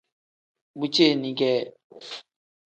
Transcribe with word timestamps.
Bu 0.75 0.85
ceeni 0.93 1.31
kee. 1.39 1.61